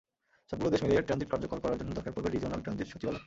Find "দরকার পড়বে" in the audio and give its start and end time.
1.97-2.29